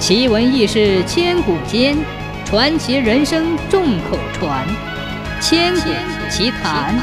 [0.00, 1.94] 奇闻异事千古间，
[2.46, 4.66] 传奇人生众口传。
[5.42, 5.90] 千古
[6.30, 6.98] 奇谈。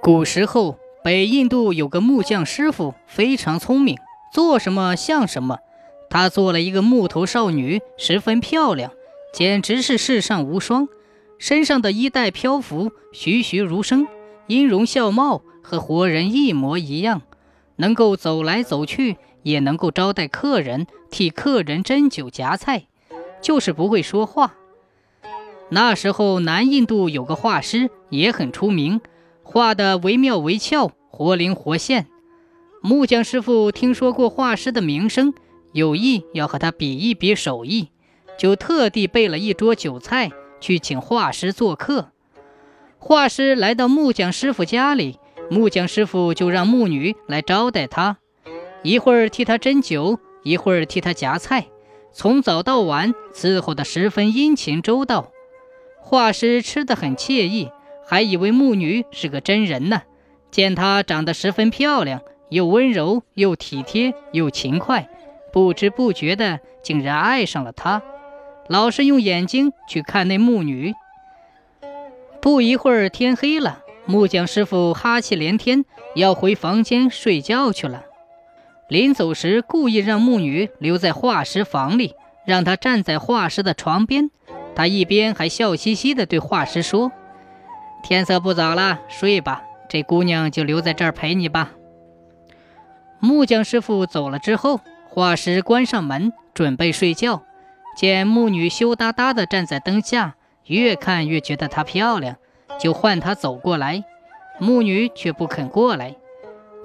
[0.00, 3.98] 古时候，北印度有个木匠师傅，非常聪明，
[4.32, 5.58] 做什么像什么。
[6.08, 8.92] 他做了一个木头少女，十分漂亮，
[9.34, 10.86] 简直是世上无双。
[11.40, 14.06] 身上的衣带漂浮，栩栩如生，
[14.46, 17.22] 音容笑貌和活人一模一样，
[17.74, 19.16] 能够走来走去。
[19.46, 22.88] 也能够招待客人，替客人斟酒夹菜，
[23.40, 24.54] 就是不会说话。
[25.68, 29.00] 那时候，南印度有个画师也很出名，
[29.44, 32.08] 画的惟妙惟肖，活灵活现。
[32.82, 35.32] 木匠师傅听说过画师的名声，
[35.70, 37.90] 有意要和他比一比手艺，
[38.36, 42.10] 就特地备了一桌酒菜去请画师做客。
[42.98, 48.18] 画师来到木匠师傅家里，木匠师傅就让木女来招待他。
[48.82, 51.66] 一会儿替他斟酒，一会儿替他夹菜，
[52.12, 55.32] 从早到晚伺候得十分殷勤周到。
[55.98, 57.70] 画师吃得很惬意，
[58.06, 60.02] 还以为木女是个真人呢。
[60.52, 65.08] 见她长得十分漂亮，又温柔又体贴又勤快，
[65.52, 68.02] 不知不觉的竟然爱上了她，
[68.68, 70.94] 老是用眼睛去看那木女。
[72.40, 78.04] 不一会儿天黑了，木匠师傅哈气连天，要回房间睡觉去了。
[78.88, 82.14] 临走时，故意让木女留在画师房里，
[82.46, 84.30] 让她站在画师的床边。
[84.76, 87.10] 他一边还笑嘻嘻地对画师说
[88.04, 91.72] ：“天色不早了，睡吧，这姑娘就留在这儿陪你吧。”
[93.18, 97.42] 木匠师傅走了之后，画师关上门准备睡觉，
[97.96, 102.36] 见木女羞答答地站在灯下，越看越觉得她漂亮，
[102.78, 104.04] 就唤她走过来。
[104.58, 106.14] 木女却不肯过来。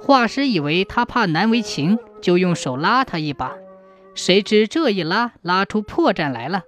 [0.03, 3.53] 画师以为他怕难为情，就用手拉他一把，
[4.15, 6.63] 谁知这一拉，拉出破绽来了。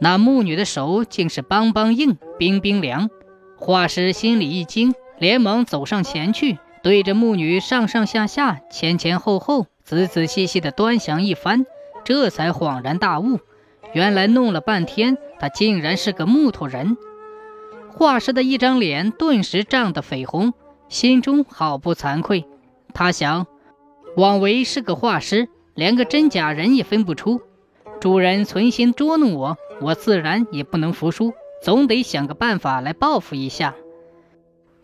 [0.00, 3.08] 那木女的手竟是梆梆硬，冰冰凉。
[3.56, 11.64] 画师心里一惊，连忙走上前去，对着木女上上下下、前前后后、仔仔细细地端详一番，
[12.04, 13.40] 这才恍然大悟，
[13.94, 16.98] 原来弄了半天，她竟然是个木头人。
[17.88, 20.52] 画师的一张脸顿时涨得绯红，
[20.90, 22.44] 心中好不惭愧。
[22.94, 23.46] 他想，
[24.16, 27.42] 枉为是个画师，连个真假人也分不出。
[28.00, 33.74] 主人存心捉弄我，我自然也不能服输，总得想个办法来报复一下。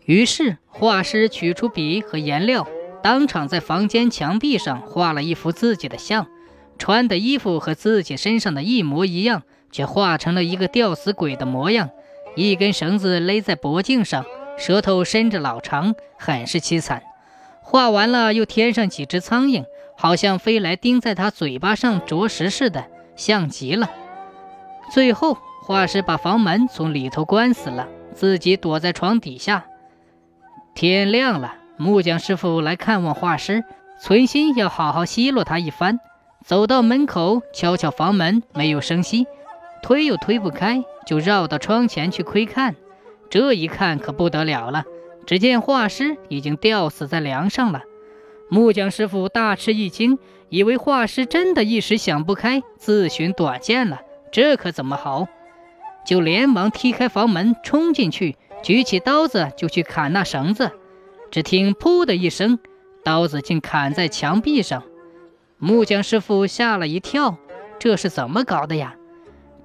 [0.05, 2.67] 于是，画师取出笔和颜料，
[3.01, 6.27] 当场在房间墙壁上画了一幅自己的像，
[6.77, 11.89] 穿的衣服和自己身上的一模一样，却画成了一个吊死鬼的模样，
[12.35, 14.25] 一根绳子勒在脖颈上，
[14.57, 17.03] 舌头伸着老长，很是凄惨。
[17.61, 22.85] 画完了，又添上几只苍蝇，好像飞来钉在他嘴巴上啄食似的，
[23.15, 23.89] 像极了。
[24.91, 29.65] 最后，画师把房门从里头关死了，自己躲在床底下。
[30.73, 33.63] 天亮了，木匠师傅来看望画师，
[34.01, 35.99] 存心要好好奚落他一番。
[36.43, 39.27] 走到门口，敲敲房门，没有声息，
[39.83, 42.75] 推又推不开，就绕到窗前去窥看。
[43.29, 44.83] 这一看可不得了了。
[45.25, 47.83] 只见画师已经吊死在梁上了，
[48.49, 50.17] 木匠师傅大吃一惊，
[50.49, 54.01] 以为画师真的一时想不开，自寻短见了。
[54.31, 55.27] 这可怎么好？
[56.05, 60.71] 就连忙踢开房门，冲进去，举起刀子就去砍那绳子。
[61.29, 62.59] 只听“噗”的一声，
[63.03, 64.83] 刀子竟砍在墙壁上。
[65.57, 67.37] 木匠师傅吓了一跳，
[67.79, 68.95] 这是怎么搞的呀？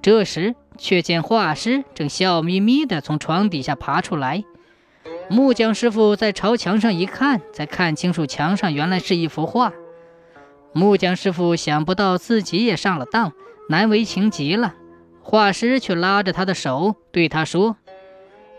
[0.01, 4.43] 这时却见画师正笑眯眯地从床底下爬出来。
[5.29, 9.73] 木匠师傅在朝墙上一看，才看清楚墙上原来是一幅画。
[10.71, 13.33] 木匠师傅想不到自己也上了当，
[13.67, 14.75] 难为情极了。
[15.21, 17.75] 画师却拉着他的手，对他说：“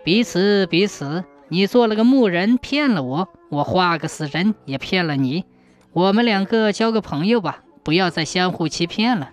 [0.05, 5.47] 彼此彼此，你做了个木人骗了我，我画个死人也骗了你。
[5.93, 9.31] 我们两个交个朋友吧，不要再相互欺骗了。”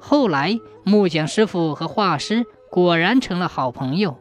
[0.00, 4.16] 后来，木匠师傅和画师果然成了好朋友。